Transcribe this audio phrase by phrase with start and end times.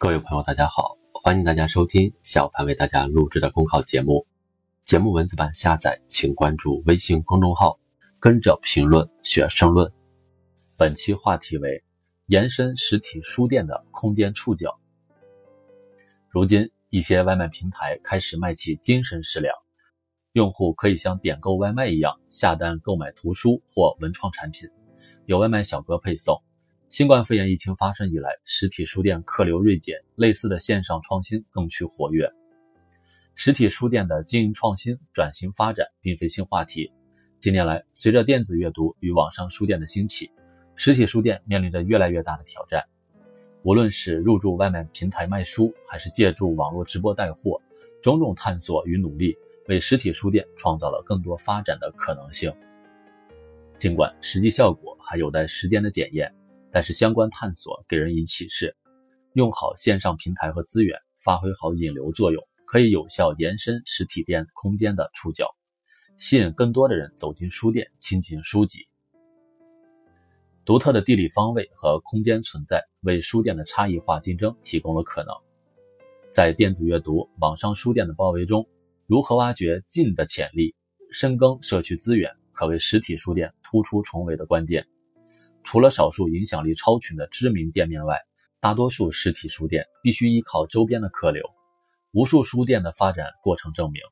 [0.00, 4.26] 各位朋友，大家好，欢迎大家收听小凡为大家录制的公考节目。
[4.82, 7.78] 节目文字版下载，请关注微信公众号，
[8.18, 9.92] 跟着评论学申论。
[10.74, 11.84] 本期话题为
[12.28, 14.74] 延伸实体书店的空间触角。
[16.30, 19.54] 如今，一些外卖平台开始卖起精神食粮，
[20.32, 24.66] 用户可以像点购外卖一样下单购买图书或文创产品，
[25.26, 26.42] 有外卖小哥配送。
[26.90, 32.28] 新冠肺炎疫情发生以来，实体书店客流锐减，类似的线上创新更趋活跃。
[33.36, 36.90] 实体书店的经营创新、转型发展并非新话题。
[37.38, 40.28] 近年来，随着电子阅读与网上书店的兴起，
[40.74, 42.82] 实体书店面临着越来越大的挑战。
[43.62, 47.62] 无论是入驻外卖平台卖书，还是借助网络直播带货，
[48.02, 52.52] 种种探索与努力，为实体书店创造了更多发展的可能性。
[53.78, 56.28] 尽管实际效果还有待时间的检验。
[56.72, 58.76] 但是相关探索给人以启示，
[59.34, 65.48] 用好线上平台和资源，发挥好引流作用，可以有效延伸实体店空间的触角，
[66.16, 68.86] 吸引更多的人走进书店，亲近书籍。
[70.64, 75.34] 独特的地理方位和空间存在，为书店的差异化竞争提供了可能。
[76.30, 78.64] 在电子阅读、网上书店的包围中，
[79.06, 80.72] 如何挖掘近的潜力，
[81.10, 84.86] 深耕社区资源，可谓实体书店突出重围的关键。
[85.62, 88.18] 除了少数影响力超群的知名店面外，
[88.60, 91.42] 大多数实体书店必须依靠周边的客流。
[92.12, 94.02] 无数书店的发展过程证明，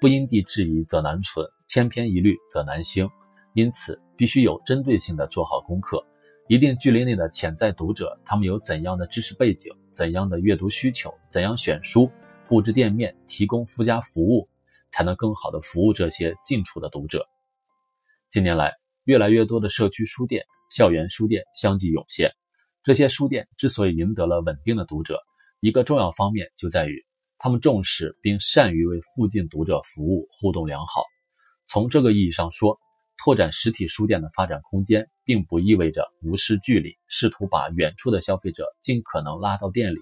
[0.00, 3.08] 不因地制宜则难存，千篇一律则难兴。
[3.54, 6.04] 因此，必须有针对性的做好功课。
[6.48, 12.10] 一定距离内的潜在读者，他们有怎样的知识背景，怎样的阅读需求，怎样选书、
[12.48, 14.48] 布置店面、提供附加服务，
[14.90, 17.26] 才能更好的服务这些近处的读者。
[18.30, 18.72] 近年来，
[19.04, 20.44] 越来越多的社区书店。
[20.70, 22.30] 校园书店相继涌现，
[22.84, 25.18] 这些书店之所以赢得了稳定的读者，
[25.58, 27.04] 一个重要方面就在于
[27.38, 31.02] 他们重视并善于为附近读者服务，互动良好。
[31.66, 32.78] 从这个意义上说，
[33.18, 39.98] 拓展实体书店的发展空间，并不意味着无视距离，试图把远处的消费者尽可能拉到店里，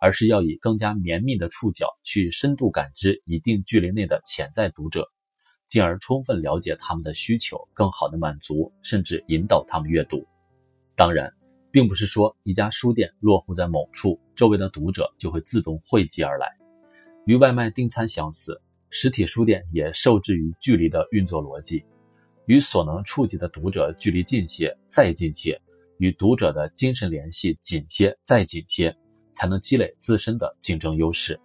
[0.00, 5.08] 而是要以更加绵密的触角去深度感知一定距离内的潜在读者。
[5.68, 10.24] 进而充分了解他们的需求，更好的满足甚至引导他们阅读。
[10.94, 11.32] 当然，
[11.72, 16.46] 并不是说一家书店落户在某处，周围的读者就会自动汇集而来。
[17.26, 18.60] 与外卖订餐相似，
[18.90, 21.84] 实体书店也受制于距离的运作逻辑，
[22.46, 25.60] 与所能触及的读者距离近些，再近些，
[25.98, 28.94] 与读者的精神联系紧些，再紧些，
[29.32, 31.40] 才能积累自身的竞争优势。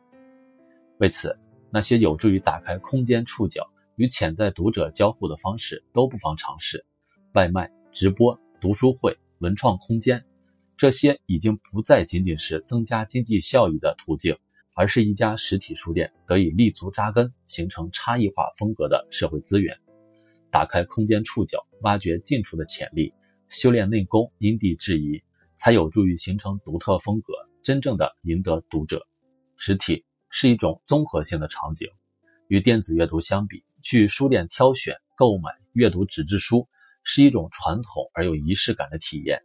[1.00, 1.36] 为此，
[1.72, 3.68] 那些有助于打开空间触角。
[4.00, 6.86] 与潜在读者交互的方式都不妨尝试，
[7.34, 10.24] 外卖、直播、读书会、文创空间，
[10.78, 14.34] 这些已经不再仅仅是增加经济效益的途径，
[14.74, 19.78] 而是一家实体书店得以立足扎根、形成差异化风格的社会资源。
[20.50, 23.14] 打开空间触角，挖掘近处的潜力，
[23.50, 25.22] 修炼内功，因地制宜，
[25.58, 29.06] 才有助于形成独特风格，真正的赢得读者。
[29.58, 31.86] 实体是一种综合性的场景，
[32.48, 33.62] 与电子阅读相比。
[33.89, 36.67] 去书店挑选、购买、阅读纸质书
[37.03, 39.41] 是一种传统而有仪式感的体验。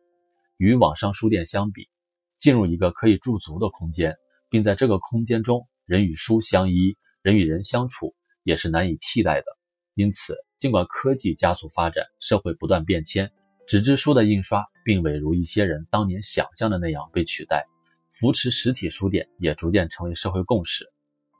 [0.58, 1.88] 与网上书店相比，
[2.36, 4.14] 进入一个可以驻足的空间，
[4.50, 9.46] 并在这个空间中人与书相依、人与人相处，也是难以替代的。
[9.94, 13.32] 因此，尽管科技加速发展，社会不断变迁，
[13.66, 17.64] 纸质书的印刷并未如一些人当年想象的那样被取代。
[18.12, 20.84] 扶持实体书店也逐渐成为社会共识。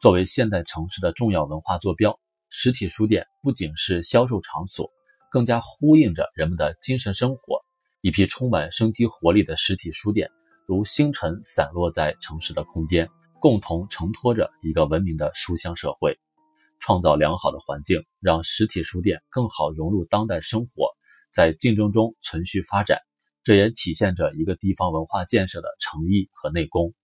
[0.01, 2.19] 作为现代城市的重要文化坐标。
[2.57, 4.89] 实体书店不仅是销售场所，
[5.29, 7.61] 更加呼应着人们的精神生活。
[8.01, 10.31] 一批充满生机活力的实体书店，
[10.65, 13.11] 如星辰散落在城市的空间，
[13.41, 16.17] 共同承托着一个文明的书香社会，
[16.79, 20.87] 创造良好的环境，让实体书店更好融入当代生活，
[21.33, 23.01] 在竞争中存续发展。
[23.43, 26.95] 这也体现着一个地方文化建设的诚意和内功。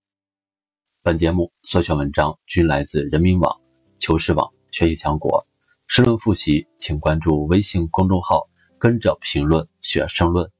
[1.02, 3.60] 本节目所选文章均来自人民网、
[3.98, 4.48] 求是网。
[4.70, 5.44] 学习强国，
[5.86, 10.50] 申论复习，请关注微信公众号，跟着评论学申论。